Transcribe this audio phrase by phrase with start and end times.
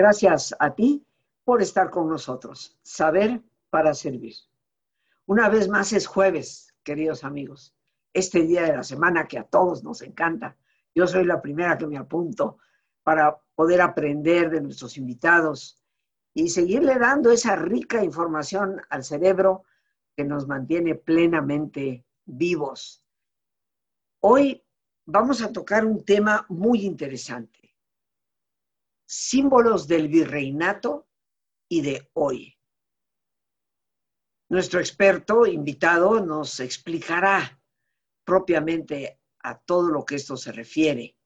[0.00, 1.04] Gracias a ti
[1.44, 2.74] por estar con nosotros.
[2.82, 4.34] Saber para servir.
[5.26, 7.74] Una vez más es jueves, queridos amigos.
[8.14, 10.56] Este día de la semana que a todos nos encanta.
[10.94, 12.56] Yo soy la primera que me apunto
[13.02, 15.78] para poder aprender de nuestros invitados
[16.32, 19.64] y seguirle dando esa rica información al cerebro
[20.16, 23.04] que nos mantiene plenamente vivos.
[24.20, 24.64] Hoy
[25.04, 27.59] vamos a tocar un tema muy interesante.
[29.12, 31.08] Símbolos del virreinato
[31.68, 32.56] y de hoy.
[34.48, 37.60] Nuestro experto invitado nos explicará
[38.24, 41.16] propiamente a todo lo que esto se refiere.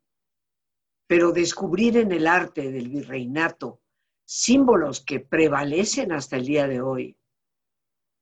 [1.06, 3.82] Pero descubrir en el arte del virreinato
[4.24, 7.18] símbolos que prevalecen hasta el día de hoy,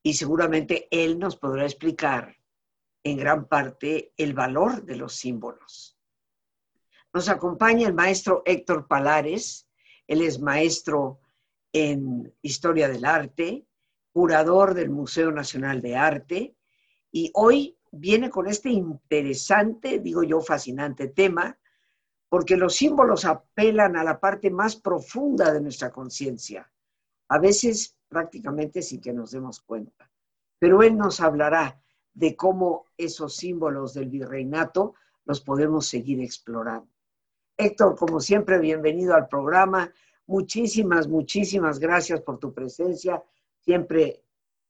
[0.03, 2.35] y seguramente él nos podrá explicar
[3.01, 5.92] en gran parte el valor de los símbolos.
[7.13, 9.67] Nos acompaña el maestro Héctor Palares,
[10.07, 11.19] él es maestro
[11.71, 13.67] en Historia del Arte,
[14.11, 16.55] curador del Museo Nacional de Arte,
[17.11, 21.55] y hoy viene con este interesante, digo yo, fascinante tema,
[22.29, 26.71] porque los símbolos apelan a la parte más profunda de nuestra conciencia,
[27.27, 30.09] a veces prácticamente sin que nos demos cuenta.
[30.57, 31.79] Pero él nos hablará
[32.11, 36.92] de cómo esos símbolos del virreinato los podemos seguir explorando.
[37.57, 39.93] Héctor, como siempre, bienvenido al programa.
[40.25, 43.23] Muchísimas, muchísimas gracias por tu presencia.
[43.59, 44.23] Siempre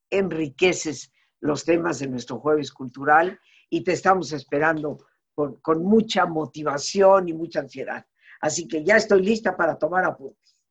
[0.09, 3.39] enriqueces los temas de nuestro jueves cultural
[3.70, 4.98] y te estamos esperando
[5.34, 8.06] con, mucha motivación y mucha ansiedad.
[8.42, 10.61] Así que ya estoy lista para tomar apuntes.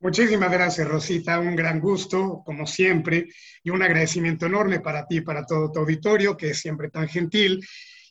[0.00, 1.40] Muchísimas gracias, Rosita.
[1.40, 3.28] Un gran gusto, como siempre,
[3.64, 7.08] y un agradecimiento enorme para ti y para todo tu auditorio, que es siempre tan
[7.08, 7.60] gentil.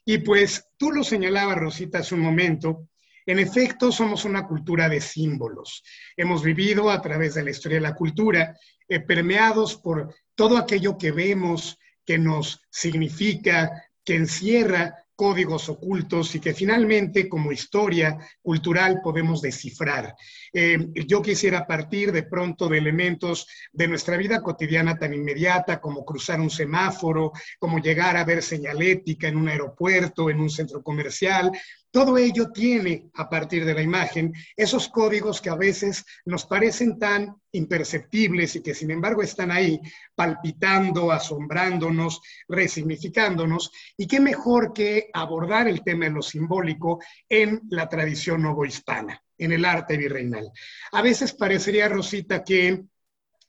[0.09, 2.87] Y pues tú lo señalabas, Rosita, hace un momento,
[3.25, 5.83] en efecto, somos una cultura de símbolos.
[6.15, 8.57] Hemos vivido a través de la historia de la cultura,
[8.87, 16.39] eh, permeados por todo aquello que vemos, que nos significa, que encierra códigos ocultos y
[16.39, 20.15] que finalmente como historia cultural podemos descifrar.
[20.53, 26.05] Eh, yo quisiera partir de pronto de elementos de nuestra vida cotidiana tan inmediata como
[26.05, 31.51] cruzar un semáforo, como llegar a ver señalética en un aeropuerto, en un centro comercial,
[31.97, 36.99] todo ello tiene, a partir de la imagen, esos códigos que a veces nos parecen
[36.99, 39.81] tan imperceptibles y que sin embargo están ahí
[40.13, 43.71] palpitando, asombrándonos, resignificándonos.
[43.97, 49.53] Y qué mejor que abordar el tema de lo simbólico en la tradición novohispana, en
[49.53, 50.51] el arte virreinal.
[50.91, 52.83] A veces parecería, Rosita, que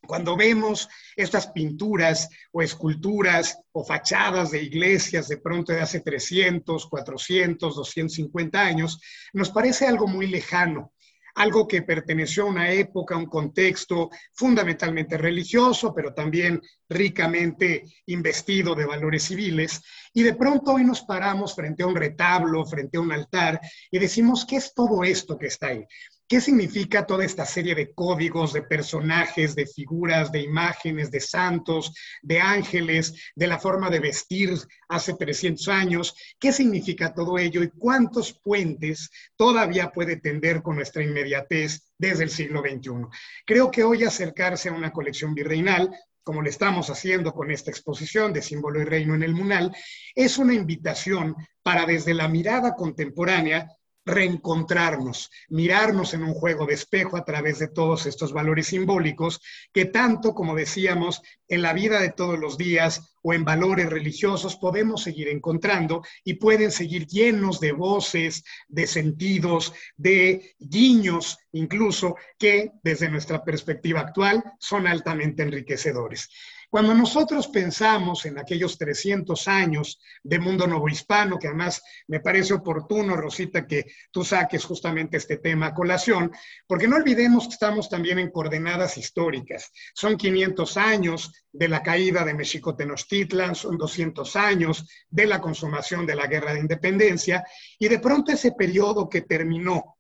[0.07, 6.87] cuando vemos estas pinturas o esculturas o fachadas de iglesias de pronto de hace 300,
[6.87, 9.01] 400, 250 años,
[9.33, 10.93] nos parece algo muy lejano,
[11.35, 18.75] algo que perteneció a una época, a un contexto fundamentalmente religioso, pero también ricamente investido
[18.75, 19.81] de valores civiles.
[20.13, 23.61] Y de pronto hoy nos paramos frente a un retablo, frente a un altar,
[23.91, 25.85] y decimos, ¿qué es todo esto que está ahí?
[26.29, 31.95] ¿Qué significa toda esta serie de códigos, de personajes, de figuras, de imágenes, de santos,
[32.21, 34.53] de ángeles, de la forma de vestir
[34.91, 36.15] hace 300 años?
[36.39, 42.31] ¿Qué significa todo ello y cuántos puentes todavía puede tender con nuestra inmediatez desde el
[42.31, 43.07] siglo XXI?
[43.47, 45.91] Creo que hoy acercarse a una colección virreinal
[46.23, 49.75] como le estamos haciendo con esta exposición de símbolo y reino en el Munal,
[50.15, 53.67] es una invitación para desde la mirada contemporánea
[54.09, 59.41] reencontrarnos, mirarnos en un juego de espejo a través de todos estos valores simbólicos
[59.73, 64.57] que tanto, como decíamos, en la vida de todos los días o en valores religiosos
[64.57, 72.73] podemos seguir encontrando y pueden seguir llenos de voces, de sentidos, de guiños incluso que
[72.83, 76.29] desde nuestra perspectiva actual son altamente enriquecedores.
[76.71, 83.17] Cuando nosotros pensamos en aquellos 300 años de mundo novohispano, que además me parece oportuno,
[83.17, 86.31] Rosita, que tú saques justamente este tema a colación,
[86.67, 89.73] porque no olvidemos que estamos también en coordenadas históricas.
[89.95, 96.05] Son 500 años de la caída de México Tenochtitlan, son 200 años de la consumación
[96.05, 97.45] de la Guerra de Independencia,
[97.79, 99.98] y de pronto ese periodo que terminó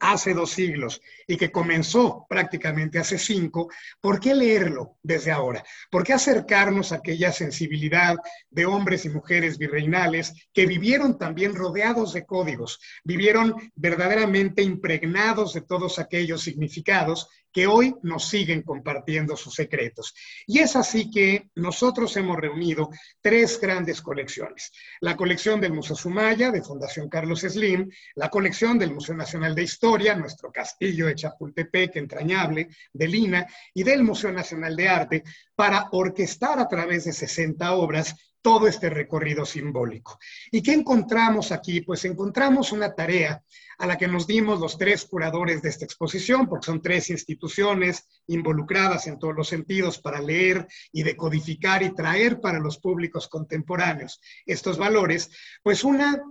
[0.00, 3.68] hace dos siglos y que comenzó prácticamente hace cinco,
[4.00, 5.64] ¿por qué leerlo desde ahora?
[5.90, 8.16] ¿Por qué acercarnos a aquella sensibilidad
[8.50, 15.62] de hombres y mujeres virreinales que vivieron también rodeados de códigos, vivieron verdaderamente impregnados de
[15.62, 20.14] todos aquellos significados que hoy nos siguen compartiendo sus secretos.
[20.46, 22.90] Y es así que nosotros hemos reunido
[23.20, 24.72] tres grandes colecciones.
[25.00, 29.62] La colección del Museo Sumaya de Fundación Carlos Slim, la colección del Museo Nacional de
[29.62, 35.24] Historia, nuestro castillo de Chapultepec, entrañable, de Lina, y del Museo Nacional de Arte,
[35.58, 40.16] para orquestar a través de 60 obras todo este recorrido simbólico.
[40.52, 41.80] ¿Y qué encontramos aquí?
[41.80, 43.42] Pues encontramos una tarea
[43.78, 48.06] a la que nos dimos los tres curadores de esta exposición, porque son tres instituciones
[48.28, 54.20] involucradas en todos los sentidos para leer y decodificar y traer para los públicos contemporáneos
[54.46, 55.28] estos valores,
[55.64, 56.22] pues una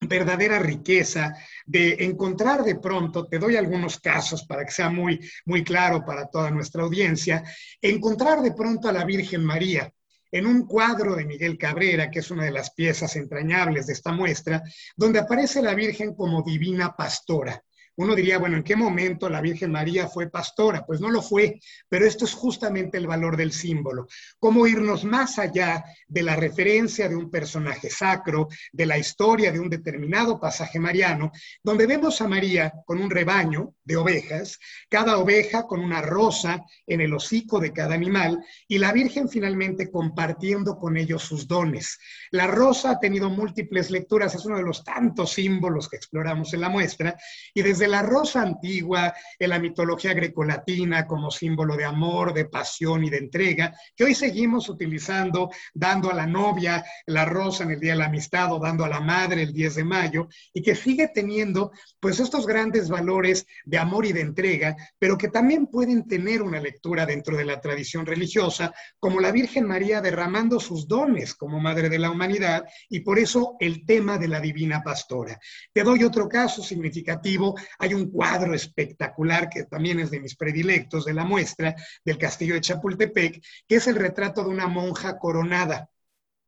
[0.00, 1.34] verdadera riqueza
[1.66, 6.26] de encontrar de pronto, te doy algunos casos para que sea muy, muy claro para
[6.26, 7.44] toda nuestra audiencia,
[7.80, 9.92] encontrar de pronto a la Virgen María
[10.32, 14.12] en un cuadro de Miguel Cabrera, que es una de las piezas entrañables de esta
[14.12, 14.62] muestra,
[14.96, 17.62] donde aparece la Virgen como divina pastora.
[17.96, 20.86] Uno diría, bueno, ¿en qué momento la Virgen María fue pastora?
[20.86, 24.06] Pues no lo fue, pero esto es justamente el valor del símbolo.
[24.38, 29.60] Cómo irnos más allá de la referencia de un personaje sacro, de la historia de
[29.60, 31.32] un determinado pasaje mariano,
[31.62, 34.58] donde vemos a María con un rebaño de ovejas,
[34.88, 39.90] cada oveja con una rosa en el hocico de cada animal, y la Virgen finalmente
[39.90, 41.98] compartiendo con ellos sus dones.
[42.30, 46.60] La rosa ha tenido múltiples lecturas, es uno de los tantos símbolos que exploramos en
[46.60, 47.16] la muestra,
[47.52, 53.04] y desde la rosa antigua en la mitología grecolatina como símbolo de amor, de pasión
[53.04, 57.80] y de entrega, que hoy seguimos utilizando, dando a la novia la rosa en el
[57.80, 60.74] Día de la Amistad o dando a la madre el 10 de mayo, y que
[60.74, 66.06] sigue teniendo pues estos grandes valores de amor y de entrega, pero que también pueden
[66.06, 71.34] tener una lectura dentro de la tradición religiosa, como la Virgen María derramando sus dones
[71.34, 75.38] como Madre de la Humanidad, y por eso el tema de la Divina Pastora.
[75.72, 81.04] Te doy otro caso significativo hay un cuadro espectacular que también es de mis predilectos
[81.04, 81.74] de la muestra
[82.04, 85.88] del castillo de Chapultepec, que es el retrato de una monja coronada.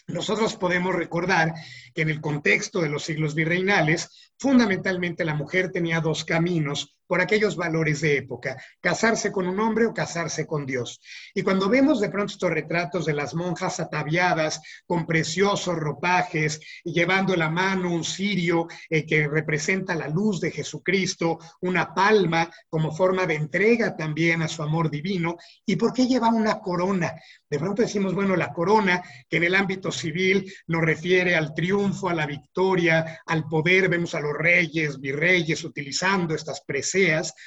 [0.09, 1.55] Nosotros podemos recordar
[1.95, 7.21] que en el contexto de los siglos virreinales, fundamentalmente la mujer tenía dos caminos por
[7.21, 10.99] aquellos valores de época, casarse con un hombre o casarse con Dios.
[11.35, 16.95] Y cuando vemos de pronto estos retratos de las monjas ataviadas con preciosos ropajes y
[16.95, 22.51] llevando en la mano un cirio eh, que representa la luz de Jesucristo, una palma
[22.71, 25.37] como forma de entrega también a su amor divino,
[25.67, 27.13] ¿y por qué lleva una corona?
[27.51, 32.09] De pronto decimos, bueno, la corona que en el ámbito civil nos refiere al triunfo,
[32.09, 37.02] a la victoria, al poder, vemos a los reyes, virreyes utilizando estas presencias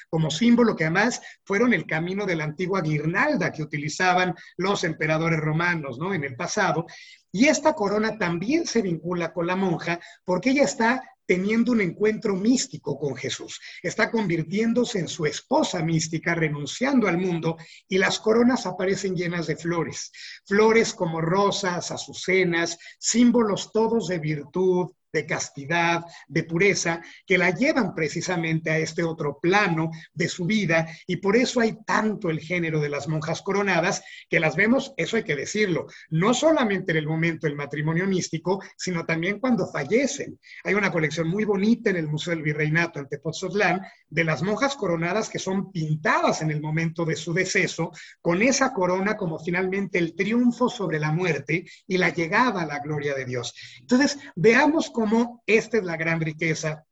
[0.09, 5.39] como símbolo que además fueron el camino de la antigua guirnalda que utilizaban los emperadores
[5.39, 6.13] romanos ¿no?
[6.13, 6.85] en el pasado.
[7.31, 12.35] Y esta corona también se vincula con la monja porque ella está teniendo un encuentro
[12.35, 13.59] místico con Jesús.
[13.81, 17.57] Está convirtiéndose en su esposa mística, renunciando al mundo,
[17.87, 20.11] y las coronas aparecen llenas de flores.
[20.45, 27.93] Flores como rosas, azucenas, símbolos todos de virtud, de castidad, de pureza, que la llevan
[27.95, 32.79] precisamente a este otro plano de su vida y por eso hay tanto el género
[32.79, 37.07] de las monjas coronadas que las vemos, eso hay que decirlo, no solamente en el
[37.07, 40.39] momento del matrimonio místico, sino también cuando fallecen.
[40.63, 44.75] Hay una colección muy bonita en el Museo del Virreinato en Tepoztlán de las monjas
[44.75, 49.97] coronadas que son pintadas en el momento de su deceso, con esa corona como finalmente
[49.97, 53.53] el triunfo sobre la muerte y la llegada a la gloria de Dios.
[53.79, 56.83] Entonces, veamos cómo cómo esta es la gran riqueza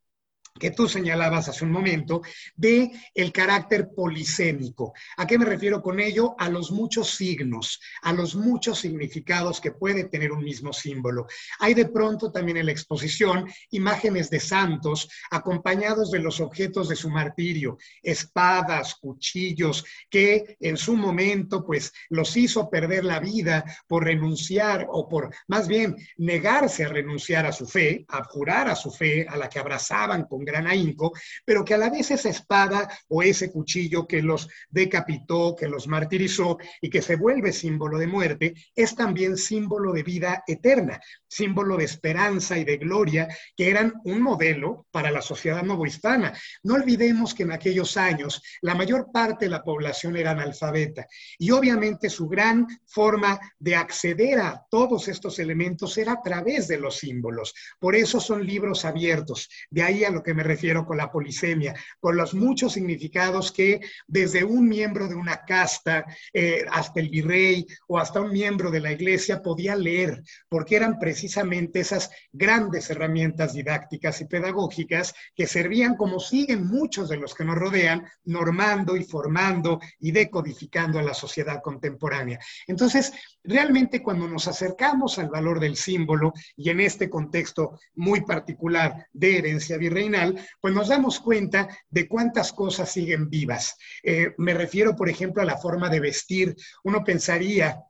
[0.59, 2.21] que tú señalabas hace un momento,
[2.55, 4.93] de el carácter polisémico.
[5.17, 6.35] ¿A qué me refiero con ello?
[6.37, 11.27] A los muchos signos, a los muchos significados que puede tener un mismo símbolo.
[11.59, 16.95] Hay de pronto también en la exposición imágenes de santos acompañados de los objetos de
[16.95, 24.03] su martirio, espadas, cuchillos, que en su momento pues los hizo perder la vida por
[24.03, 28.91] renunciar o por más bien negarse a renunciar a su fe, a jurar a su
[28.91, 31.13] fe, a la que abrazaban con gran ahínco,
[31.45, 35.87] pero que a la vez esa espada o ese cuchillo que los decapitó, que los
[35.87, 41.77] martirizó y que se vuelve símbolo de muerte, es también símbolo de vida eterna, símbolo
[41.77, 46.33] de esperanza y de gloria, que eran un modelo para la sociedad novohispana.
[46.63, 51.07] No olvidemos que en aquellos años la mayor parte de la población era analfabeta
[51.37, 56.77] y obviamente su gran forma de acceder a todos estos elementos era a través de
[56.77, 57.53] los símbolos.
[57.79, 59.49] Por eso son libros abiertos.
[59.69, 63.81] De ahí a lo que me refiero con la polisemia, con los muchos significados que
[64.07, 68.79] desde un miembro de una casta eh, hasta el virrey o hasta un miembro de
[68.79, 75.95] la iglesia podía leer, porque eran precisamente esas grandes herramientas didácticas y pedagógicas que servían
[75.95, 81.13] como siguen muchos de los que nos rodean, normando y formando y decodificando a la
[81.13, 82.39] sociedad contemporánea.
[82.67, 83.13] Entonces,
[83.43, 89.37] realmente cuando nos acercamos al valor del símbolo y en este contexto muy particular de
[89.37, 93.77] herencia virreinal, pues nos damos cuenta de cuántas cosas siguen vivas.
[94.03, 96.55] Eh, me refiero, por ejemplo, a la forma de vestir.
[96.83, 97.83] Uno pensaría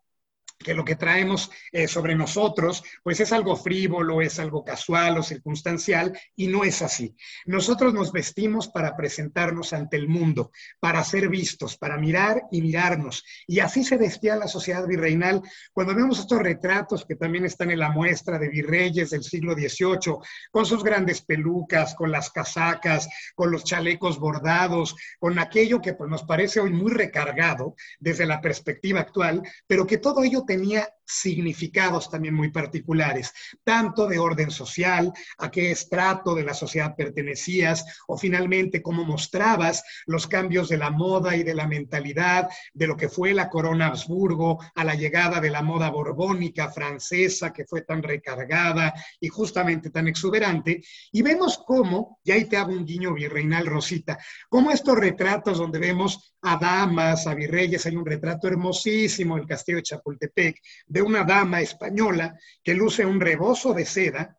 [0.63, 5.23] que lo que traemos eh, sobre nosotros, pues es algo frívolo, es algo casual o
[5.23, 7.15] circunstancial, y no es así.
[7.45, 13.23] Nosotros nos vestimos para presentarnos ante el mundo, para ser vistos, para mirar y mirarnos.
[13.47, 15.41] Y así se vestía la sociedad virreinal.
[15.71, 20.17] Cuando vemos estos retratos que también están en la muestra de virreyes del siglo XVIII,
[20.51, 26.09] con sus grandes pelucas, con las casacas, con los chalecos bordados, con aquello que pues,
[26.09, 32.09] nos parece hoy muy recargado desde la perspectiva actual, pero que todo ello tenía significados
[32.09, 33.33] también muy particulares,
[33.63, 39.83] tanto de orden social, a qué estrato de la sociedad pertenecías, o finalmente cómo mostrabas
[40.05, 43.87] los cambios de la moda y de la mentalidad, de lo que fue la corona
[43.87, 49.89] Habsburgo, a la llegada de la moda borbónica francesa, que fue tan recargada y justamente
[49.89, 50.81] tan exuberante,
[51.11, 54.17] y vemos cómo, y ahí te hago un guiño virreinal, Rosita,
[54.49, 59.77] cómo estos retratos donde vemos a damas, a virreyes, hay un retrato hermosísimo, el castillo
[59.77, 64.37] de Chapultepec, de una dama española que luce un rebozo de seda,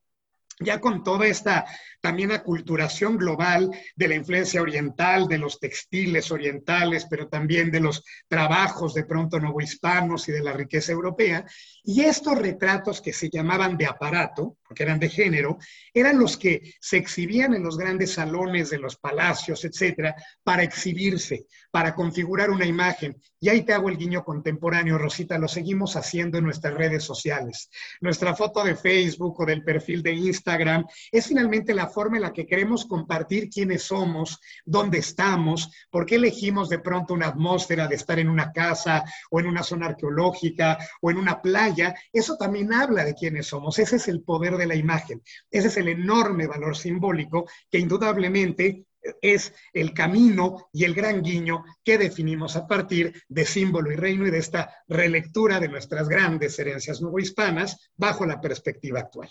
[0.60, 1.66] ya con toda esta
[2.04, 8.04] también aculturación global de la influencia oriental, de los textiles orientales, pero también de los
[8.28, 11.46] trabajos de pronto novohispanos y de la riqueza europea.
[11.82, 15.56] Y estos retratos que se llamaban de aparato, porque eran de género,
[15.94, 21.46] eran los que se exhibían en los grandes salones de los palacios, etcétera, para exhibirse,
[21.70, 23.16] para configurar una imagen.
[23.40, 27.70] Y ahí te hago el guiño contemporáneo, Rosita, lo seguimos haciendo en nuestras redes sociales.
[28.00, 32.32] Nuestra foto de Facebook o del perfil de Instagram es finalmente la forma en la
[32.32, 37.94] que queremos compartir quiénes somos, dónde estamos, por qué elegimos de pronto una atmósfera de
[37.94, 42.72] estar en una casa o en una zona arqueológica o en una playa, eso también
[42.74, 43.78] habla de quiénes somos.
[43.78, 45.22] Ese es el poder de la imagen.
[45.50, 48.84] Ese es el enorme valor simbólico que indudablemente
[49.20, 54.26] es el camino y el gran guiño que definimos a partir de símbolo y reino
[54.26, 59.30] y de esta relectura de nuestras grandes herencias nuevohispanas bajo la perspectiva actual.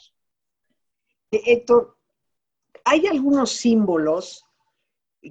[1.32, 1.98] Héctor,
[2.86, 4.46] hay algunos símbolos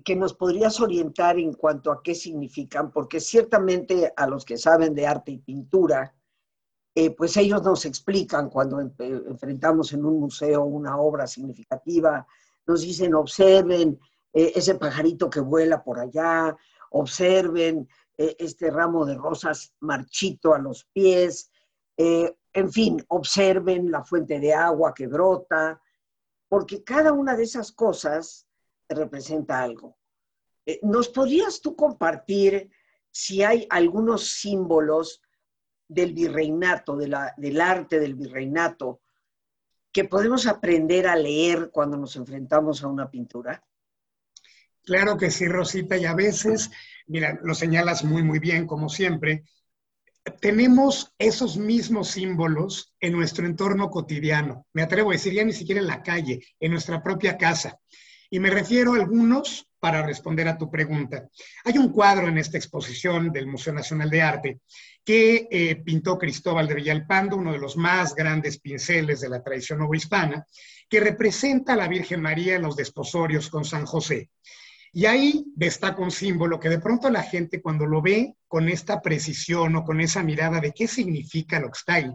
[0.04, 4.94] que nos podrías orientar en cuanto a qué significan, porque ciertamente a los que saben
[4.94, 6.14] de arte y pintura,
[6.94, 12.26] eh, pues ellos nos explican cuando enfrentamos en un museo una obra significativa,
[12.66, 13.98] nos dicen, observen
[14.32, 16.56] eh, ese pajarito que vuela por allá,
[16.90, 21.50] observen eh, este ramo de rosas marchito a los pies,
[21.94, 25.80] en fin, observen la fuente de agua que brota,
[26.52, 28.46] porque cada una de esas cosas
[28.86, 29.96] representa algo.
[30.66, 32.68] Eh, ¿Nos podrías tú compartir
[33.10, 35.22] si hay algunos símbolos
[35.88, 39.00] del virreinato, del arte del virreinato,
[39.90, 43.64] que podemos aprender a leer cuando nos enfrentamos a una pintura?
[44.84, 46.70] Claro que sí, Rosita, y a veces,
[47.06, 49.44] mira, lo señalas muy, muy bien, como siempre,
[50.40, 54.66] tenemos esos mismos símbolos en nuestro entorno cotidiano.
[54.72, 57.78] Me atrevo a decir, ya ni siquiera en la calle, en nuestra propia casa.
[58.30, 61.28] Y me refiero a algunos para responder a tu pregunta.
[61.64, 64.60] Hay un cuadro en esta exposición del Museo Nacional de Arte
[65.04, 69.80] que eh, pintó Cristóbal de Villalpando, uno de los más grandes pinceles de la tradición
[69.80, 70.46] novohispana,
[70.88, 74.30] que representa a la Virgen María en los desposorios con San José.
[74.92, 79.00] Y ahí destaca un símbolo que de pronto la gente cuando lo ve con esta
[79.00, 82.12] precisión o con esa mirada de qué significa lo que está ahí,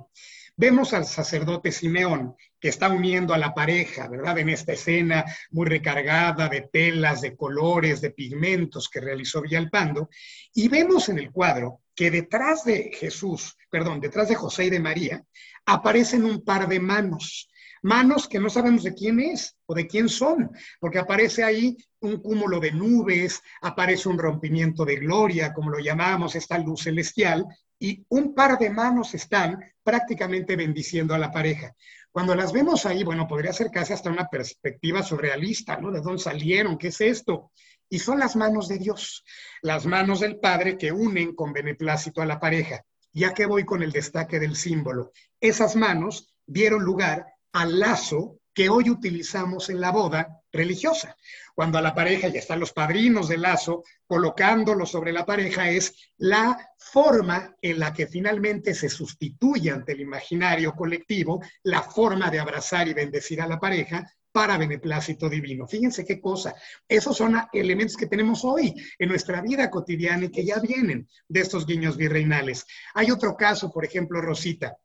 [0.55, 4.37] vemos al sacerdote Simeón que está uniendo a la pareja, ¿verdad?
[4.39, 10.09] En esta escena muy recargada de telas, de colores, de pigmentos que realizó Villalpando.
[10.53, 14.79] Y vemos en el cuadro que detrás de Jesús, perdón, detrás de José y de
[14.79, 15.23] María,
[15.65, 17.49] aparecen un par de manos
[17.83, 22.17] manos que no sabemos de quién es o de quién son, porque aparece ahí un
[22.21, 27.45] cúmulo de nubes, aparece un rompimiento de gloria, como lo llamamos, esta luz celestial,
[27.79, 31.75] y un par de manos están prácticamente bendiciendo a la pareja.
[32.11, 35.91] Cuando las vemos ahí, bueno, podría ser casi hasta una perspectiva surrealista, ¿no?
[35.91, 36.77] ¿De dónde salieron?
[36.77, 37.51] ¿Qué es esto?
[37.89, 39.23] Y son las manos de Dios,
[39.61, 42.83] las manos del Padre que unen con beneplácito a la pareja.
[43.13, 48.69] Ya que voy con el destaque del símbolo, esas manos dieron lugar al lazo que
[48.69, 51.15] hoy utilizamos en la boda religiosa.
[51.53, 56.11] Cuando a la pareja ya están los padrinos del lazo, colocándolo sobre la pareja es
[56.17, 62.39] la forma en la que finalmente se sustituye ante el imaginario colectivo la forma de
[62.39, 65.67] abrazar y bendecir a la pareja para beneplácito divino.
[65.67, 66.55] Fíjense qué cosa.
[66.87, 71.41] Esos son elementos que tenemos hoy en nuestra vida cotidiana y que ya vienen de
[71.41, 72.65] estos guiños virreinales.
[72.95, 74.77] Hay otro caso, por ejemplo, Rosita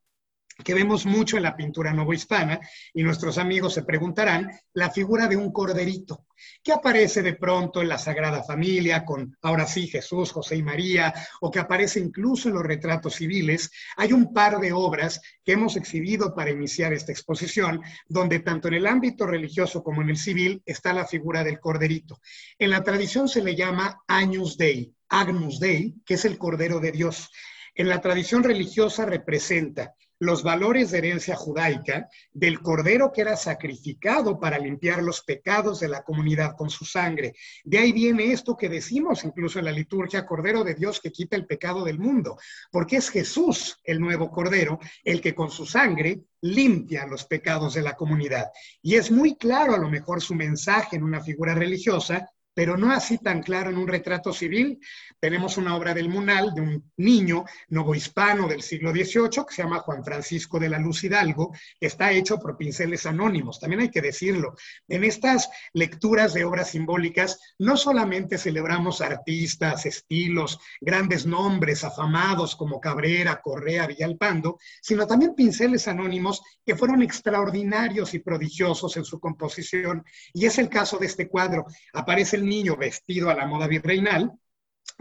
[0.65, 2.61] que vemos mucho en la pintura novohispana,
[2.93, 6.27] y nuestros amigos se preguntarán, la figura de un corderito,
[6.63, 11.13] que aparece de pronto en la Sagrada Familia, con ahora sí Jesús, José y María,
[11.41, 13.71] o que aparece incluso en los retratos civiles.
[13.97, 18.75] Hay un par de obras que hemos exhibido para iniciar esta exposición, donde tanto en
[18.75, 22.21] el ámbito religioso como en el civil está la figura del corderito.
[22.59, 26.93] En la tradición se le llama Agnus Dei, Agnus Dei, que es el Cordero de
[26.93, 27.31] Dios.
[27.75, 34.39] En la tradición religiosa representa los valores de herencia judaica del cordero que era sacrificado
[34.39, 37.35] para limpiar los pecados de la comunidad con su sangre.
[37.65, 41.35] De ahí viene esto que decimos incluso en la liturgia, Cordero de Dios que quita
[41.35, 42.39] el pecado del mundo,
[42.71, 47.83] porque es Jesús el nuevo cordero, el que con su sangre limpia los pecados de
[47.83, 48.47] la comunidad.
[48.81, 52.93] Y es muy claro a lo mejor su mensaje en una figura religiosa, pero no
[52.93, 54.81] así tan claro en un retrato civil.
[55.19, 59.81] Tenemos una obra del Munal de un niño novohispano del siglo XVIII que se llama
[59.81, 64.55] Juan Francisco de la Luz Hidalgo, está hecho por pinceles anónimos, también hay que decirlo.
[64.89, 72.81] En estas lecturas de obras simbólicas no solamente celebramos artistas, estilos, grandes nombres afamados como
[72.81, 80.05] Cabrera, Correa, Villalpando, sino también pinceles anónimos que fueron extraordinarios y prodigiosos en su composición.
[80.33, 81.67] Y es el caso de este cuadro.
[81.93, 84.33] Aparece niño vestido a la moda virreinal,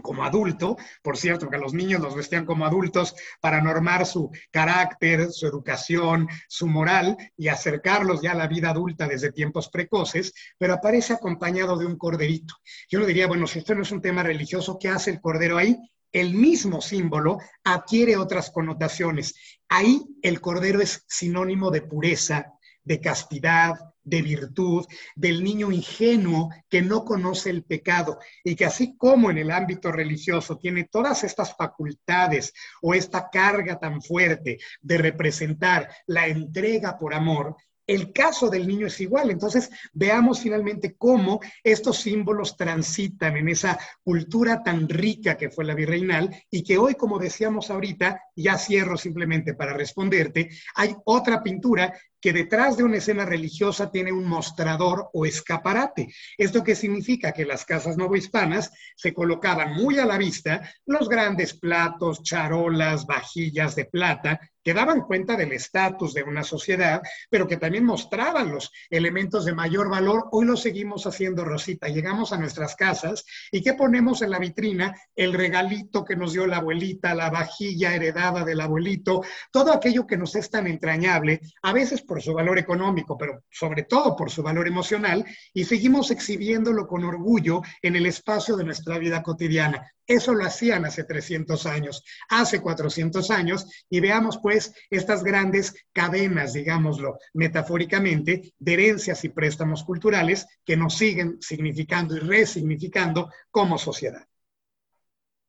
[0.00, 5.30] como adulto, por cierto, que los niños los vestían como adultos para normar su carácter,
[5.30, 10.74] su educación, su moral y acercarlos ya a la vida adulta desde tiempos precoces, pero
[10.74, 12.54] aparece acompañado de un corderito.
[12.88, 15.56] Yo le diría, bueno, si esto no es un tema religioso, ¿qué hace el cordero
[15.56, 15.78] ahí?
[16.10, 19.34] El mismo símbolo adquiere otras connotaciones.
[19.68, 22.52] Ahí el cordero es sinónimo de pureza,
[22.84, 28.96] de castidad, de virtud, del niño ingenuo que no conoce el pecado y que así
[28.96, 34.98] como en el ámbito religioso tiene todas estas facultades o esta carga tan fuerte de
[34.98, 39.30] representar la entrega por amor, el caso del niño es igual.
[39.30, 45.74] Entonces, veamos finalmente cómo estos símbolos transitan en esa cultura tan rica que fue la
[45.74, 51.92] virreinal y que hoy, como decíamos ahorita, ya cierro simplemente para responderte, hay otra pintura
[52.22, 56.14] que detrás de una escena religiosa tiene un mostrador o escaparate.
[56.38, 57.32] ¿Esto qué significa?
[57.32, 63.74] Que las casas novohispanas se colocaban muy a la vista los grandes platos, charolas, vajillas
[63.74, 68.70] de plata, que daban cuenta del estatus de una sociedad, pero que también mostraban los
[68.90, 70.28] elementos de mayor valor.
[70.32, 71.88] Hoy lo seguimos haciendo, Rosita.
[71.88, 74.94] Llegamos a nuestras casas y ¿qué ponemos en la vitrina?
[75.14, 80.16] El regalito que nos dio la abuelita, la vajilla heredada del abuelito, todo aquello que
[80.16, 84.42] nos es tan entrañable, a veces por su valor económico, pero sobre todo por su
[84.42, 89.92] valor emocional, y seguimos exhibiéndolo con orgullo en el espacio de nuestra vida cotidiana.
[90.06, 94.51] Eso lo hacían hace 300 años, hace 400 años, y veamos pues
[94.90, 102.20] estas grandes cadenas, digámoslo metafóricamente, de herencias y préstamos culturales que nos siguen significando y
[102.20, 104.26] resignificando como sociedad.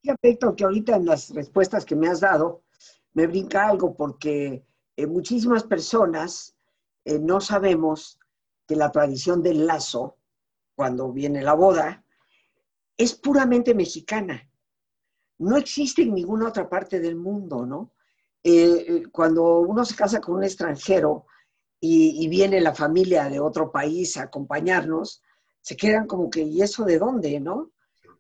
[0.02, 2.64] Fíjate, que ahorita en las respuestas que me has dado,
[3.14, 4.66] me brinca algo porque
[4.98, 6.56] eh, muchísimas personas
[7.06, 8.20] eh, no sabemos
[8.68, 10.18] que la tradición del lazo,
[10.76, 12.04] cuando viene la boda,
[12.98, 14.50] es puramente mexicana.
[15.40, 17.92] No existe en ninguna otra parte del mundo, ¿no?
[18.44, 21.26] Eh, cuando uno se casa con un extranjero
[21.80, 25.22] y, y, viene la familia de otro país a acompañarnos,
[25.62, 27.72] se quedan como que, ¿y eso de dónde, no?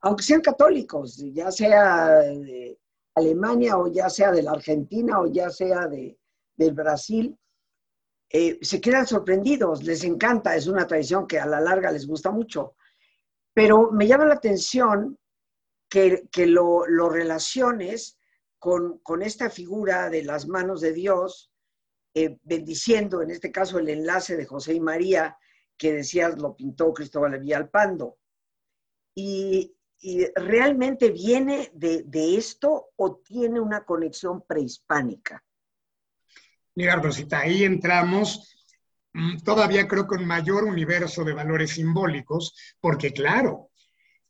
[0.01, 2.79] Aunque sean católicos, ya sea de
[3.15, 6.17] Alemania o ya sea de la Argentina o ya sea de,
[6.55, 7.37] del Brasil,
[8.29, 12.31] eh, se quedan sorprendidos, les encanta, es una tradición que a la larga les gusta
[12.31, 12.75] mucho.
[13.53, 15.17] Pero me llama la atención
[15.87, 18.17] que, lo, relaciones
[18.63, 21.51] con, esta figura de las manos de Dios,
[22.13, 25.37] eh, bendiciendo, en este caso, el enlace de José y María,
[25.77, 28.19] que decías lo pintó Cristóbal Villalpando.
[29.13, 35.43] Y, y realmente viene de, de, esto o tiene una conexión prehispánica?
[36.75, 38.55] Mira, Rosita, ahí entramos
[39.11, 43.71] mm, todavía creo un mayor universo de valores simbólicos, porque claro,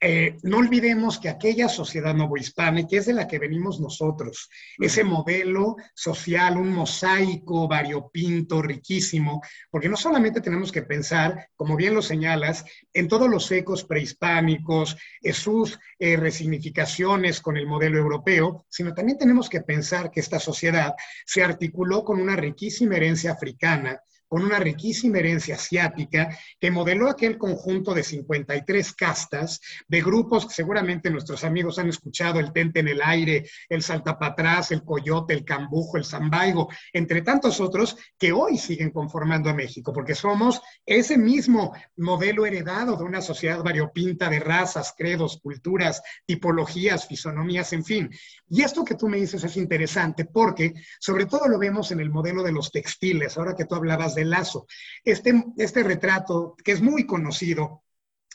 [0.06, 5.78] eh, no olvidemos que aquella sociedad novohispánica es de la que venimos nosotros, ese modelo
[5.96, 12.66] social, un mosaico variopinto, riquísimo, porque no solamente tenemos que pensar, como bien lo señalas,
[12.92, 19.18] en todos los ecos prehispánicos, en sus eh, resignificaciones con el modelo europeo, sino también
[19.18, 24.02] tenemos que pensar que esta sociedad se articuló con una riquísima herencia africana,
[24.34, 30.56] con una riquísima herencia asiática que modeló aquel conjunto de 53 castas de grupos que
[30.56, 35.46] seguramente nuestros amigos han escuchado, el tente en el aire, el saltapatrás, el coyote, el
[35.46, 41.15] cambujo, el zambaigo, entre tantos otros que hoy siguen conformando a México, porque somos ese
[41.15, 48.10] mismo modelo heredado de una sociedad variopinta de razas, credos, culturas, tipologías, fisonomías, en fin.
[48.50, 52.10] Y esto que tú me dices es interesante porque sobre todo lo vemos en el
[52.10, 54.68] modelo de los textiles, ahora que tú hablabas de Lazo.
[55.04, 57.84] Este, este retrato, que es muy conocido,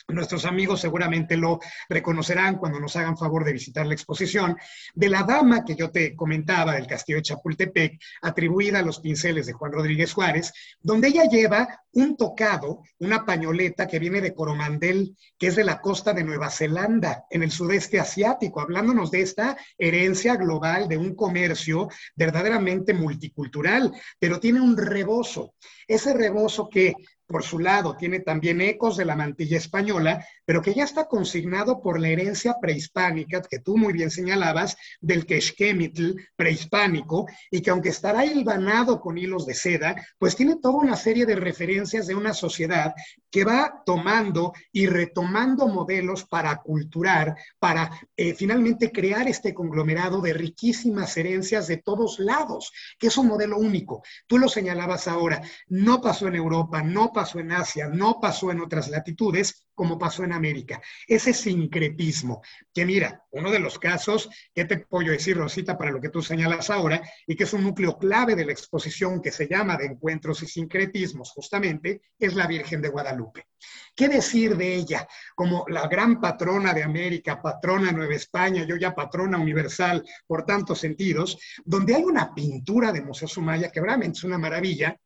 [0.09, 4.57] Nuestros amigos seguramente lo reconocerán cuando nos hagan favor de visitar la exposición
[4.95, 9.45] de la dama que yo te comentaba del castillo de Chapultepec, atribuida a los pinceles
[9.45, 15.15] de Juan Rodríguez Juárez, donde ella lleva un tocado, una pañoleta que viene de Coromandel,
[15.37, 19.57] que es de la costa de Nueva Zelanda, en el sudeste asiático, hablándonos de esta
[19.77, 25.53] herencia global de un comercio verdaderamente multicultural, pero tiene un rebozo.
[25.87, 26.95] Ese rebozo que
[27.29, 31.79] por su lado, tiene también ecos de la mantilla española, pero que ya está consignado
[31.79, 37.89] por la herencia prehispánica, que tú muy bien señalabas, del Quexquemitl prehispánico, y que aunque
[37.89, 42.33] estará hilvanado con hilos de seda, pues tiene toda una serie de referencias de una
[42.33, 42.95] sociedad
[43.29, 50.33] que va tomando y retomando modelos para culturar, para eh, finalmente crear este conglomerado de
[50.33, 54.01] riquísimas herencias de todos lados, que es un modelo único.
[54.25, 58.49] Tú lo señalabas ahora, no pasó en Europa, no pasó pasó en Asia, no pasó
[58.49, 60.81] en otras latitudes, como pasó en América.
[61.05, 62.41] Ese sincretismo,
[62.73, 66.21] que mira, uno de los casos, ¿qué te puedo decir, Rosita, para lo que tú
[66.21, 69.87] señalas ahora, y que es un núcleo clave de la exposición que se llama de
[69.87, 73.47] encuentros y sincretismos, justamente, es la Virgen de Guadalupe.
[73.93, 75.05] ¿Qué decir de ella
[75.35, 80.79] como la gran patrona de América, patrona Nueva España, yo ya patrona universal por tantos
[80.79, 84.97] sentidos, donde hay una pintura de Museo Sumaya que realmente es una maravilla,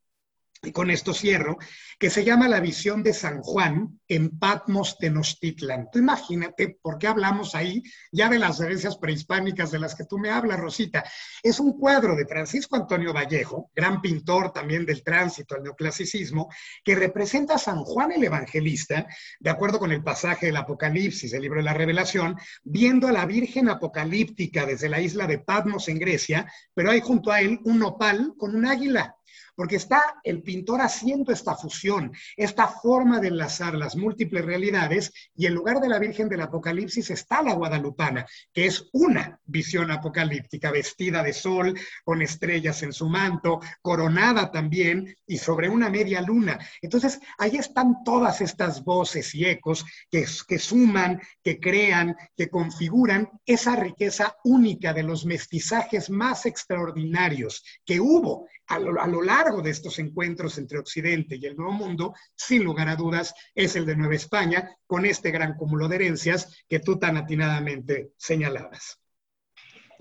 [0.66, 1.58] y con esto cierro,
[1.98, 5.88] que se llama La visión de San Juan en Patmos Tenochtitlan.
[5.92, 10.18] Tú imagínate por qué hablamos ahí ya de las herencias prehispánicas de las que tú
[10.18, 11.04] me hablas, Rosita.
[11.42, 16.48] Es un cuadro de Francisco Antonio Vallejo, gran pintor también del tránsito al neoclasicismo,
[16.84, 19.06] que representa a San Juan el Evangelista,
[19.40, 23.26] de acuerdo con el pasaje del Apocalipsis, el libro de la Revelación, viendo a la
[23.26, 27.78] Virgen apocalíptica desde la isla de Patmos en Grecia, pero hay junto a él un
[27.78, 29.16] nopal con un águila
[29.54, 35.46] porque está el pintor haciendo esta fusión, esta forma de enlazar las múltiples realidades y
[35.46, 40.70] en lugar de la Virgen del Apocalipsis está la Guadalupana, que es una visión apocalíptica,
[40.70, 46.58] vestida de sol, con estrellas en su manto, coronada también y sobre una media luna.
[46.82, 53.28] Entonces, ahí están todas estas voces y ecos que, que suman, que crean, que configuran
[53.46, 59.98] esa riqueza única de los mestizajes más extraordinarios que hubo a lo, largo de estos
[59.98, 64.14] encuentros entre Occidente y el Nuevo Mundo, sin lugar a dudas, es el de Nueva
[64.14, 68.98] España, con este gran cúmulo de herencias que tú tan atinadamente señalabas.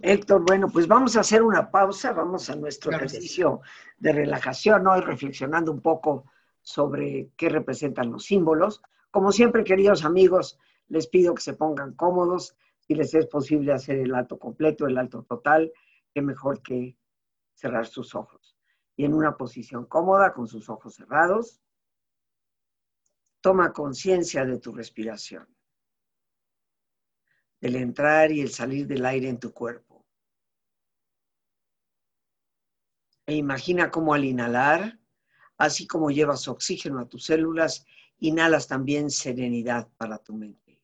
[0.02, 3.60] Héctor, bueno, pues vamos a hacer una pausa, vamos a nuestro ejercicio
[3.98, 8.82] de relajación hoy, reflexionando un poco sobre qué representan los símbolos.
[9.12, 13.98] Como siempre, queridos amigos, les pido que se pongan cómodos, si les es posible hacer
[13.98, 15.74] el alto completo, el alto total,
[16.14, 16.96] que mejor que
[17.56, 18.53] cerrar sus ojos
[18.96, 21.62] y en una posición cómoda con sus ojos cerrados.
[23.42, 25.48] Toma conciencia de tu respiración,
[27.60, 30.06] del entrar y el salir del aire en tu cuerpo.
[33.26, 35.00] E imagina cómo al inhalar,
[35.58, 37.86] así como llevas oxígeno a tus células,
[38.20, 40.82] inhalas también serenidad para tu mente.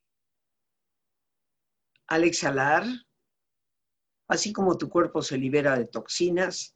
[2.07, 2.85] Al exhalar,
[4.27, 6.75] así como tu cuerpo se libera de toxinas,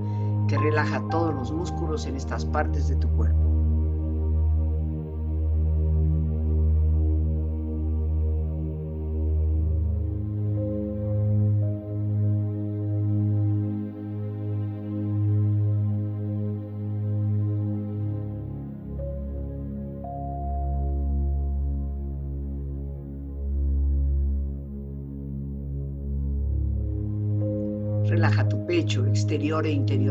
[0.51, 3.39] que relaja todos los músculos en estas partes de tu cuerpo.
[28.09, 30.10] Relaja tu pecho exterior e interiormente,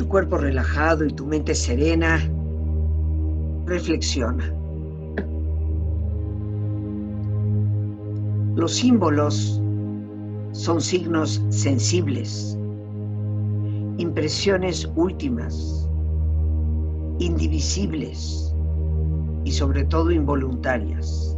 [0.00, 2.18] Tu cuerpo relajado y tu mente serena,
[3.66, 4.50] reflexiona.
[8.56, 9.60] Los símbolos
[10.52, 12.58] son signos sensibles,
[13.98, 15.86] impresiones últimas,
[17.18, 18.54] indivisibles
[19.44, 21.36] y sobre todo involuntarias,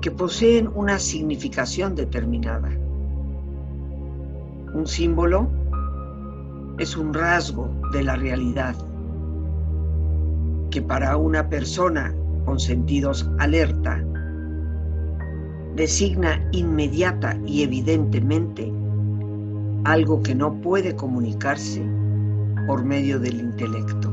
[0.00, 2.68] que poseen una significación determinada.
[4.74, 5.59] Un símbolo
[6.80, 8.74] es un rasgo de la realidad
[10.70, 12.14] que para una persona
[12.46, 14.02] con sentidos alerta
[15.76, 18.72] designa inmediata y evidentemente
[19.84, 21.86] algo que no puede comunicarse
[22.66, 24.08] por medio del intelecto.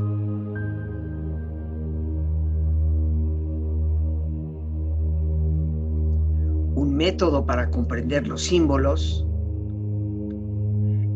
[6.74, 9.27] Un método para comprender los símbolos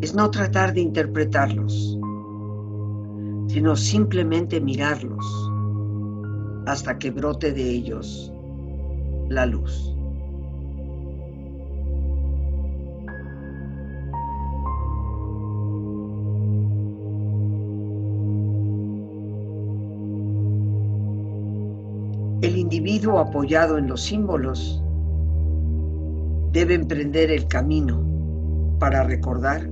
[0.02, 1.96] es no tratar de interpretarlos,
[3.46, 5.24] sino simplemente mirarlos
[6.66, 8.32] hasta que brote de ellos
[9.28, 9.88] la luz.
[22.42, 24.82] El individuo apoyado en los símbolos
[26.50, 28.04] debe emprender el camino
[28.80, 29.71] para recordar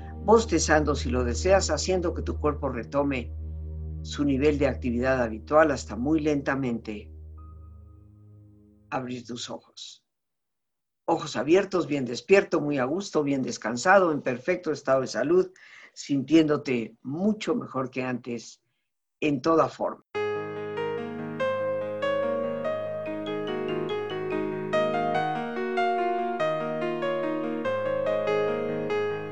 [0.23, 3.33] bostezando si lo deseas, haciendo que tu cuerpo retome
[4.03, 7.11] su nivel de actividad habitual hasta muy lentamente
[8.89, 10.05] abrir tus ojos.
[11.05, 15.51] Ojos abiertos, bien despierto, muy a gusto, bien descansado, en perfecto estado de salud,
[15.93, 18.61] sintiéndote mucho mejor que antes
[19.19, 20.03] en toda forma.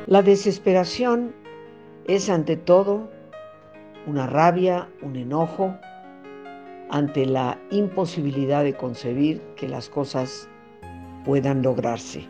[0.10, 1.36] La desesperación
[2.08, 3.12] es ante todo
[4.08, 5.78] una rabia, un enojo
[6.90, 10.50] ante la imposibilidad de concebir que las cosas
[11.26, 12.26] puedan lograrse.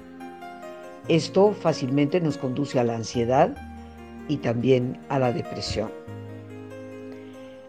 [1.07, 3.55] Esto fácilmente nos conduce a la ansiedad
[4.27, 5.89] y también a la depresión.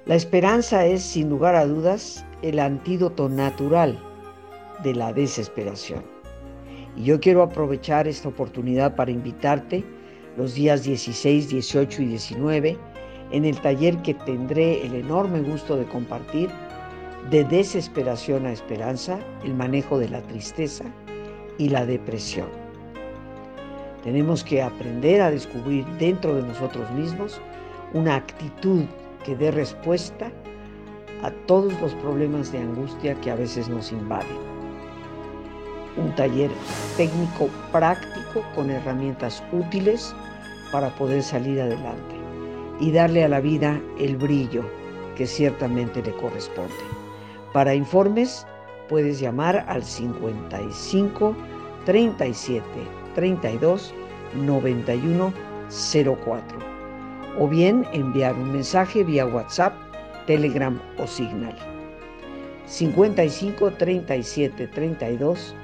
[0.06, 3.96] La esperanza es, sin lugar a dudas, el antídoto natural
[4.82, 6.02] de la desesperación.
[6.96, 9.84] Y yo quiero aprovechar esta oportunidad para invitarte
[10.36, 12.78] los días 16, 18 y 19
[13.32, 16.50] en el taller que tendré el enorme gusto de compartir
[17.30, 20.84] de desesperación a esperanza, el manejo de la tristeza
[21.58, 22.48] y la depresión.
[24.02, 27.40] Tenemos que aprender a descubrir dentro de nosotros mismos
[27.92, 28.84] una actitud
[29.24, 30.32] que dé respuesta
[31.22, 34.49] a todos los problemas de angustia que a veces nos invaden.
[35.96, 36.50] Un taller
[36.96, 40.14] técnico práctico con herramientas útiles
[40.70, 42.14] para poder salir adelante
[42.78, 44.64] y darle a la vida el brillo
[45.16, 46.72] que ciertamente le corresponde.
[47.52, 48.46] Para informes
[48.88, 51.36] puedes llamar al 55
[51.84, 52.64] 37
[53.14, 53.94] 32
[54.34, 55.32] 91
[56.24, 56.70] 04
[57.38, 59.72] o bien enviar un mensaje vía WhatsApp,
[60.26, 61.56] Telegram o Signal.
[62.66, 65.54] 55 37 32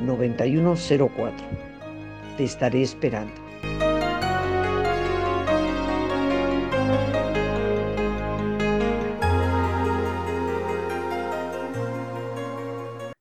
[0.00, 1.34] 91 04.
[2.36, 3.32] Te estaré esperando.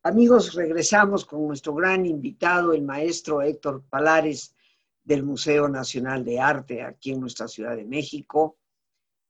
[0.04, 4.56] Amigos, regresamos con nuestro gran invitado, el maestro Héctor Palares
[5.04, 8.58] del Museo Nacional de Arte aquí en nuestra Ciudad de México,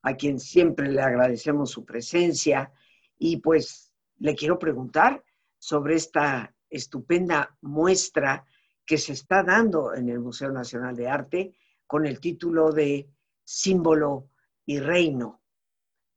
[0.01, 2.73] a quien siempre le agradecemos su presencia
[3.17, 5.23] y pues le quiero preguntar
[5.57, 8.45] sobre esta estupenda muestra
[8.85, 11.55] que se está dando en el Museo Nacional de Arte
[11.87, 13.09] con el título de
[13.43, 14.29] Símbolo
[14.65, 15.41] y Reino.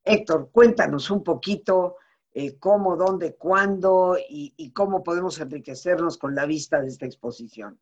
[0.05, 1.97] Héctor, cuéntanos un poquito
[2.33, 7.81] eh, cómo, dónde, cuándo y, cómo podemos enriquecernos con la vista de esta exposición.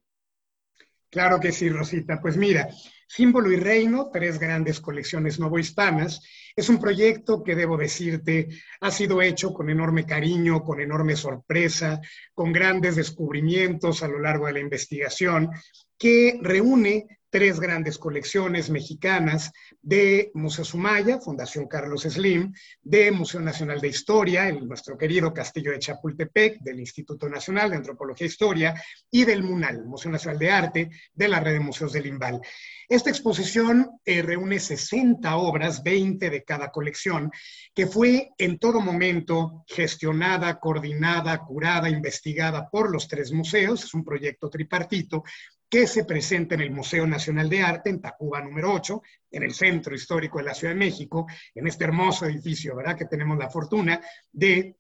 [1.11, 2.21] Claro que sí, Rosita.
[2.21, 2.69] Pues mira,
[3.09, 6.23] Símbolo y Reino, tres grandes colecciones novohispanas,
[6.57, 8.49] es un proyecto que debo decirte
[8.81, 12.01] ha sido hecho con enorme cariño, con enorme sorpresa,
[12.35, 15.51] con grandes descubrimientos a lo largo de la investigación,
[15.97, 17.07] que reúne
[17.37, 24.49] tres grandes colecciones mexicanas de Museo Sumaya, Fundación Carlos Slim, de Museo Nacional de Historia,
[24.49, 29.43] el, nuestro querido Castillo de Chapultepec, del Instituto Nacional de Antropología e Historia, y del
[29.43, 32.41] MUNAL, Museo Nacional de Arte, de la Red de Museos del Imbal.
[32.89, 37.31] Esta exposición eh, reúne 60 obras, 20 de cada colección,
[37.75, 43.85] que fue en todo momento gestionada, coordinada, curada, investigada por los tres museos.
[43.85, 45.23] Es un proyecto tripartito
[45.69, 49.03] que se presenta en el Museo Nacional de Arte en Tacuba número 8,
[49.33, 52.97] en el centro histórico de la Ciudad de México, en este hermoso edificio, ¿verdad?
[52.97, 54.01] Que tenemos la fortuna
[54.33, 54.77] de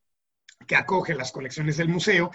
[0.66, 2.30] que acoge las colecciones del museo.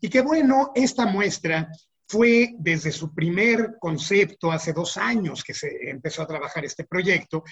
[0.00, 1.68] Y que bueno, esta muestra
[2.08, 7.42] fue desde su primer concepto, hace dos años que se empezó a trabajar este proyecto,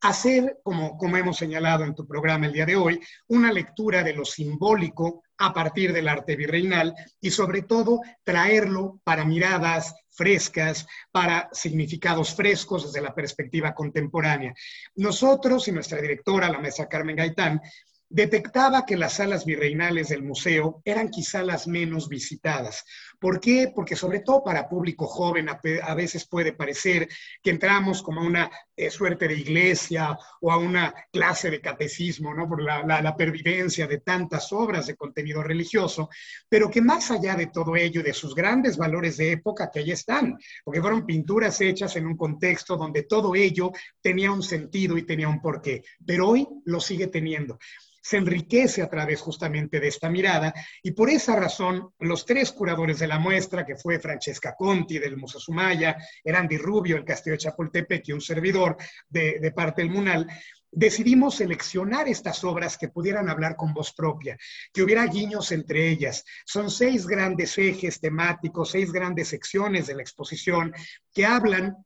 [0.00, 4.14] hacer, como, como hemos señalado en tu programa el día de hoy, una lectura de
[4.14, 11.48] lo simbólico a partir del arte virreinal y sobre todo traerlo para miradas frescas, para
[11.52, 14.54] significados frescos desde la perspectiva contemporánea.
[14.94, 17.60] Nosotros y nuestra directora, la maestra Carmen Gaitán,
[18.08, 22.84] detectaba que las salas virreinales del museo eran quizá las menos visitadas.
[23.24, 23.72] ¿Por qué?
[23.74, 27.08] Porque sobre todo para público joven a, veces puede parecer
[27.42, 32.34] que entramos como a una eh, suerte de iglesia o a una clase de catecismo,
[32.34, 32.46] ¿no?
[32.46, 36.10] Por la, la, pervivencia de tantas obras de contenido religioso,
[36.50, 39.78] pero que más allá de todo ello y de sus grandes valores de época, que
[39.78, 43.72] ahí están, porque fueron pinturas hechas en un contexto donde todo ello
[44.02, 47.58] tenía un sentido y tenía un porqué, pero hoy lo sigue teniendo
[48.04, 50.52] se enriquece a través justamente de esta mirada
[50.82, 55.16] y por esa razón los tres curadores de la muestra, que fue Francesca Conti del
[55.16, 58.76] Museo Sumaya, Erandi Rubio, el Castillo de Chapultepec y un servidor
[59.08, 60.26] de, de parte del MUNAL,
[60.74, 64.36] decidimos seleccionar estas obras que pudieran hablar con voz propia,
[64.72, 66.24] que hubiera guiños entre ellas.
[66.44, 70.72] Son seis grandes ejes temáticos, seis grandes secciones de la exposición
[71.12, 71.76] que hablan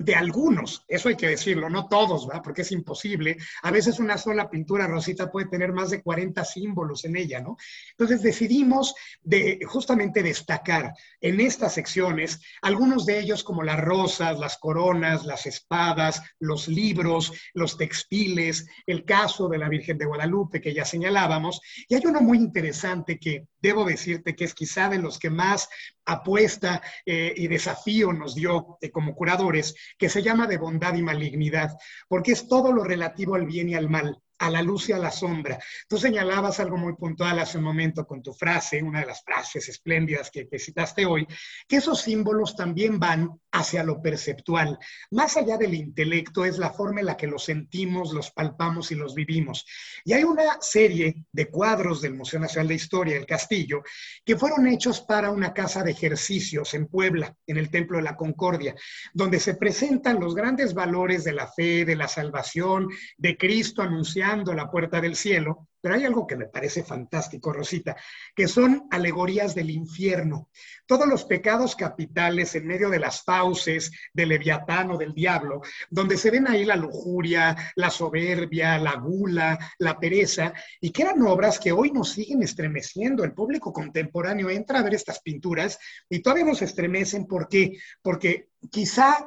[0.00, 2.42] de algunos, eso hay que decirlo, no todos, ¿verdad?
[2.42, 3.36] Porque es imposible.
[3.62, 7.58] A veces una sola pintura rosita puede tener más de 40 símbolos en ella, ¿no?
[7.90, 14.56] Entonces decidimos de justamente destacar en estas secciones algunos de ellos como las rosas, las
[14.56, 20.72] coronas, las espadas, los libros, los textiles, el caso de la Virgen de Guadalupe que
[20.72, 21.60] ya señalábamos.
[21.88, 25.68] Y hay uno muy interesante que debo decirte que es quizá de los que más
[26.04, 31.02] apuesta eh, y desafío nos dio eh, como curadores, que se llama de bondad y
[31.02, 31.76] malignidad,
[32.08, 34.98] porque es todo lo relativo al bien y al mal a la luz y a
[34.98, 35.58] la sombra.
[35.86, 39.68] Tú señalabas algo muy puntual hace un momento con tu frase, una de las frases
[39.68, 41.26] espléndidas que, citaste hoy,
[41.68, 44.78] que esos símbolos también van hacia lo perceptual.
[45.10, 48.94] Más allá del intelecto es la forma en la que los sentimos, los palpamos y
[48.94, 49.66] los vivimos.
[50.04, 53.82] Y hay una serie de cuadros del Museo Nacional de Historia del Castillo
[54.24, 58.16] que fueron hechos para una casa de ejercicios en Puebla, en el Templo de la
[58.16, 58.74] Concordia,
[59.12, 62.88] donde se presentan los grandes valores de la fe, de la salvación,
[63.18, 67.96] de Cristo anunciado la puerta del cielo, pero hay algo que me parece fantástico, Rosita,
[68.34, 70.48] que son alegorías del infierno.
[70.86, 76.16] Todos los pecados capitales en medio de las fauces del leviatán o del diablo, donde
[76.16, 81.58] se ven ahí la lujuria, la soberbia, la gula, la pereza, y que eran obras
[81.58, 83.24] que hoy nos siguen estremeciendo.
[83.24, 85.78] El público contemporáneo entra a ver estas pinturas
[86.08, 87.26] y todavía nos estremecen.
[87.26, 87.78] ¿Por qué?
[88.00, 89.26] Porque quizá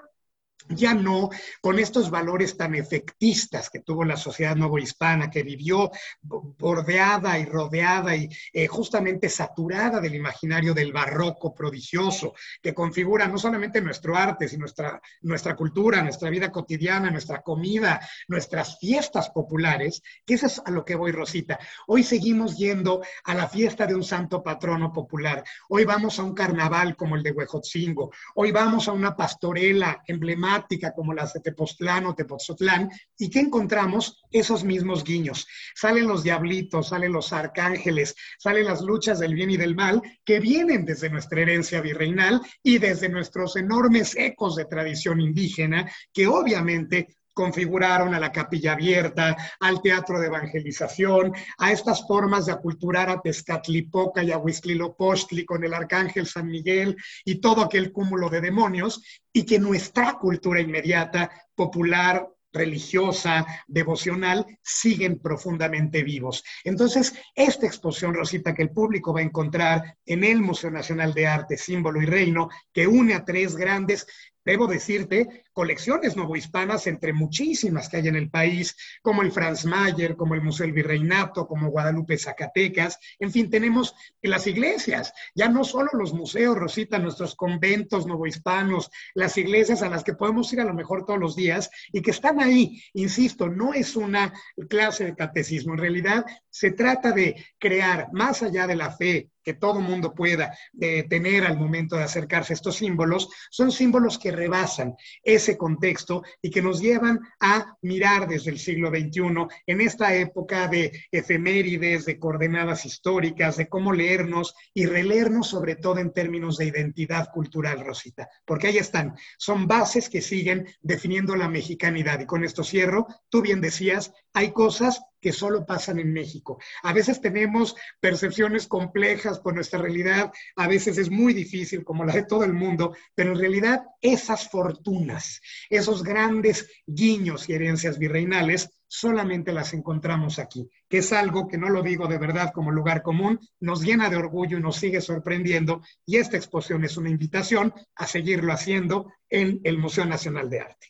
[0.69, 1.29] ya no
[1.61, 5.91] con estos valores tan efectistas que tuvo la sociedad novohispana, que vivió
[6.21, 13.37] bordeada y rodeada y eh, justamente saturada del imaginario del barroco prodigioso, que configura no
[13.37, 20.01] solamente nuestro arte, sino nuestra, nuestra cultura, nuestra vida cotidiana, nuestra comida, nuestras fiestas populares,
[20.25, 21.59] que eso es a lo que voy, Rosita.
[21.87, 26.33] Hoy seguimos yendo a la fiesta de un santo patrono popular, hoy vamos a un
[26.33, 30.52] carnaval como el de Huejotzingo, hoy vamos a una pastorela emblemática
[30.95, 35.47] como las de Tepoztlán o Tepoztlán, y que encontramos esos mismos guiños.
[35.75, 40.39] Salen los diablitos, salen los arcángeles, salen las luchas del bien y del mal, que
[40.39, 47.07] vienen desde nuestra herencia virreinal y desde nuestros enormes ecos de tradición indígena, que obviamente
[47.33, 53.21] configuraron a la capilla abierta, al teatro de evangelización, a estas formas de aculturar a
[53.21, 59.01] Tezcatlipoca y a Huiztlilopochtli con el arcángel San Miguel y todo aquel cúmulo de demonios,
[59.31, 66.43] y que nuestra cultura inmediata, popular, religiosa, devocional, siguen profundamente vivos.
[66.63, 71.25] Entonces, esta exposición, Rosita, que el público va a encontrar en el Museo Nacional de
[71.25, 74.05] Arte, Símbolo y Reino, que une a tres grandes
[74.45, 80.15] debo decirte, colecciones novohispanas entre muchísimas que hay en el país, como el Franz Mayer,
[80.15, 85.63] como el Museo del Virreinato, como Guadalupe Zacatecas, en fin, tenemos las iglesias, ya no
[85.63, 90.65] solo los museos, Rosita, nuestros conventos novohispanos, las iglesias a las que podemos ir a
[90.65, 94.33] lo mejor todos los días y que están ahí, insisto, no es una
[94.69, 99.53] clase de catecismo, en realidad se trata de crear, más allá de la fe, que
[99.53, 104.31] todo mundo pueda eh, tener al momento de acercarse a estos símbolos, son símbolos que
[104.31, 110.15] rebasan ese contexto y que nos llevan a mirar desde el siglo XXI en esta
[110.15, 116.57] época de efemérides, de coordenadas históricas, de cómo leernos y releernos sobre todo en términos
[116.57, 122.19] de identidad cultural, Rosita, porque ahí están, son bases que siguen definiendo la mexicanidad.
[122.19, 126.59] Y con esto cierro, tú bien decías, hay cosas que solo pasan en México.
[126.83, 132.13] A veces tenemos percepciones complejas por nuestra realidad, a veces es muy difícil, como la
[132.13, 138.69] de todo el mundo, pero en realidad esas fortunas, esos grandes guiños y herencias virreinales,
[138.85, 143.01] solamente las encontramos aquí, que es algo que no lo digo de verdad como lugar
[143.01, 147.73] común, nos llena de orgullo y nos sigue sorprendiendo, y esta exposición es una invitación
[147.95, 150.87] a seguirlo haciendo en el Museo Nacional de Arte.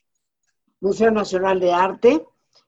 [0.81, 2.25] Museo Nacional de Arte,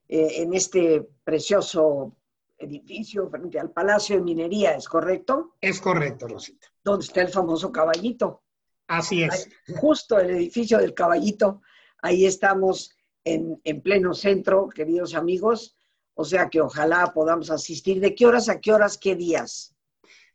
[0.07, 2.15] eh, en este precioso
[2.57, 5.55] edificio frente al Palacio de Minería, ¿es correcto?
[5.59, 6.67] Es correcto, Rosita.
[6.83, 8.43] Donde está el famoso caballito.
[8.87, 9.49] Así es.
[9.77, 11.61] justo el edificio del caballito,
[12.01, 15.75] ahí estamos en, en, pleno centro, queridos amigos.
[16.13, 17.99] O sea que ojalá podamos asistir.
[17.99, 19.74] ¿De qué horas a qué horas, qué días?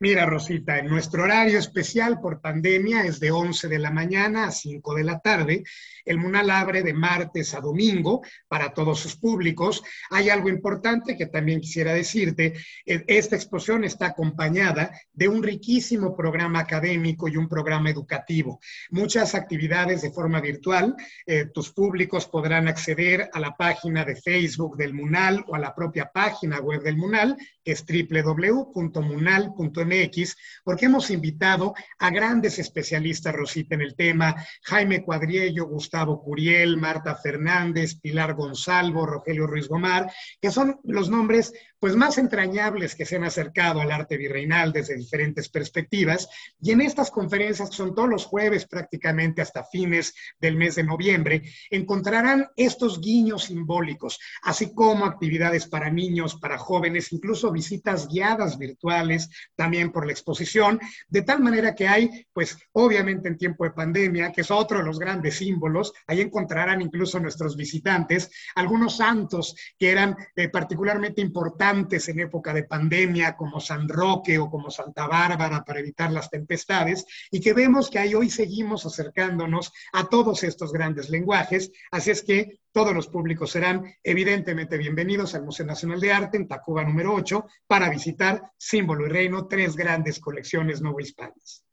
[0.03, 4.51] Mira, Rosita, en nuestro horario especial por pandemia es de 11 de la mañana a
[4.51, 5.63] 5 de la tarde.
[6.07, 9.83] El Munal abre de martes a domingo para todos sus públicos.
[10.09, 12.55] Hay algo importante que también quisiera decirte.
[12.87, 18.59] E, esta exposición está acompañada de un riquísimo programa académico y un programa educativo.
[18.89, 20.97] Muchas actividades de forma virtual.
[21.27, 25.75] Eh, tus públicos podrán acceder a la página de Facebook del Munal o a la
[25.75, 33.83] propia página web del Munal, es www.munal.mx porque hemos invitado a grandes especialistas, Rosita, en
[33.83, 40.81] el tema, Jaime Cuadriello, Gustavo Curiel, Marta Fernández, Pilar Gonzalvo, Rogelio Ruiz Gomar, que son
[40.85, 46.29] los nombres pues más entrañables que se han acercado al arte virreinal desde diferentes perspectivas.
[46.61, 50.85] Y en estas conferencias, que son todos los jueves prácticamente hasta fines del mes de
[50.85, 58.57] noviembre, encontrarán estos guiños simbólicos, así como actividades para niños, para jóvenes, incluso visitas guiadas
[58.57, 63.73] virtuales, también por la exposición, de tal manera que hay, pues obviamente en tiempo de
[63.73, 69.55] pandemia, que es otro de los grandes símbolos, ahí encontrarán incluso nuestros visitantes algunos santos
[69.79, 75.07] que eran eh, particularmente importantes en época de pandemia, como San Roque o como Santa
[75.07, 80.45] Bárbara, para evitar las tempestades, y que vemos que ahí hoy seguimos acercándonos a todos
[80.45, 81.71] estos grandes lenguajes.
[81.91, 86.47] Así es que todos los públicos serán evidentemente bienvenidos al Museo Nacional de Arte en
[86.47, 91.65] Tacuba número 8 para visitar Símbolo y Reino, tres grandes colecciones novohispanas.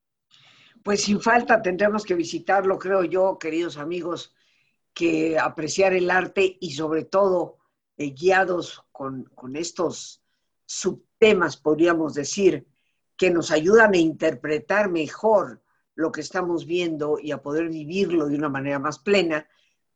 [0.83, 4.33] Pues sin falta tendremos que visitarlo, creo yo, queridos amigos,
[4.93, 7.57] que apreciar el arte y sobre todo
[7.97, 10.23] eh, guiados con, con, estos
[10.65, 12.67] subtemas, podríamos decir,
[13.15, 15.61] que nos ayudan a interpretar mejor
[15.93, 19.47] lo que estamos viendo y a poder vivirlo de una manera más plena,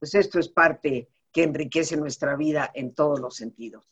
[0.01, 3.87] pues esto es parte que enriquece nuestra vida en todos los sentidos.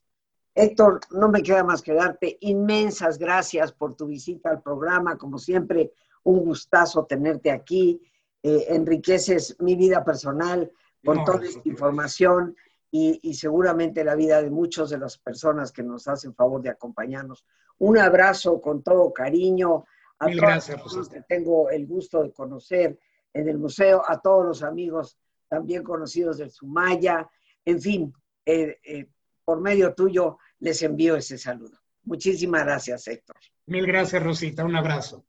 [0.56, 5.20] Héctor, no me queda más que darte inmensas gracias por tu visita al programa.
[5.20, 5.94] Como siempre,
[6.24, 8.02] un gustazo tenerte aquí.
[8.42, 10.72] Eh, enriqueces mi vida personal
[11.06, 12.56] con toda esta información
[12.90, 17.46] y, seguramente la vida de muchas de las personas que nos hacen favor de acompañarnos.
[17.78, 19.86] Un abrazo con todo cariño
[20.18, 22.98] a Mil gracias, los que tengo el gusto de conocer
[23.32, 27.30] en el museo, a todos los amigos también conocidos del Sumaya,
[27.66, 28.14] en fin,
[28.46, 29.10] eh, eh,
[29.44, 31.78] por medio tuyo les envío ese saludo.
[32.04, 33.36] Muchísimas gracias, Héctor.
[33.66, 34.64] Mil gracias, Rosita.
[34.64, 35.26] Un abrazo.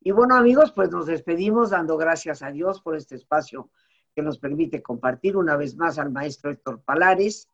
[0.00, 3.70] Y bueno, amigos, pues nos despedimos dando gracias a Dios por este espacio
[4.14, 7.48] que nos permite compartir una vez más al maestro Héctor Palares,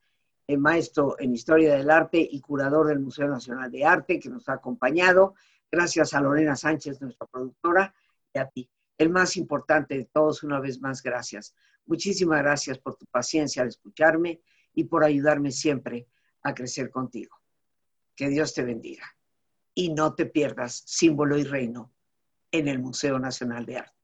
[0.46, 4.49] el maestro en Historia del Arte y curador del Museo Nacional de Arte, que nos
[4.49, 5.34] ha acompañado.
[5.70, 7.94] Gracias a Lorena Sánchez, nuestra productora,
[8.32, 8.70] y a ti.
[8.96, 11.55] El más importante de todos, una vez más, gracias.
[11.89, 14.43] Muchísimas gracias por tu paciencia al escucharme
[14.74, 16.07] y por ayudarme siempre
[16.43, 17.34] a crecer contigo.
[18.14, 19.16] Que Dios te bendiga.
[19.74, 21.95] Y no te pierdas símbolo y reino
[22.53, 23.97] en el Museo Nacional de Arte.